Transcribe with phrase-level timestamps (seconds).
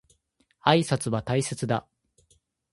[0.63, 1.85] 挨拶は大切だ。